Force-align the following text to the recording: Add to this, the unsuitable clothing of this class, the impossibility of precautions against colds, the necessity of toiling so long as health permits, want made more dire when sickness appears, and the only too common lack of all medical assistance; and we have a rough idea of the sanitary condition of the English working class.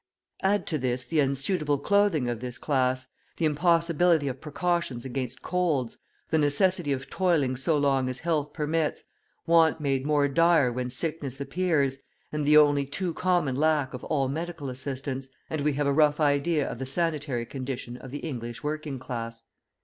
Add 0.41 0.65
to 0.65 0.79
this, 0.79 1.05
the 1.05 1.19
unsuitable 1.19 1.77
clothing 1.77 2.27
of 2.27 2.39
this 2.39 2.57
class, 2.57 3.05
the 3.37 3.45
impossibility 3.45 4.27
of 4.27 4.41
precautions 4.41 5.05
against 5.05 5.43
colds, 5.43 5.99
the 6.31 6.39
necessity 6.39 6.91
of 6.91 7.07
toiling 7.07 7.55
so 7.55 7.77
long 7.77 8.09
as 8.09 8.17
health 8.17 8.51
permits, 8.51 9.03
want 9.45 9.79
made 9.79 10.03
more 10.03 10.27
dire 10.27 10.71
when 10.73 10.89
sickness 10.89 11.39
appears, 11.39 11.99
and 12.31 12.47
the 12.47 12.57
only 12.57 12.87
too 12.87 13.13
common 13.13 13.55
lack 13.55 13.93
of 13.93 14.03
all 14.05 14.27
medical 14.27 14.69
assistance; 14.71 15.29
and 15.51 15.61
we 15.61 15.73
have 15.73 15.85
a 15.85 15.93
rough 15.93 16.19
idea 16.19 16.67
of 16.67 16.79
the 16.79 16.87
sanitary 16.87 17.45
condition 17.45 17.95
of 17.97 18.09
the 18.09 18.21
English 18.27 18.63
working 18.63 18.97
class. 18.97 19.43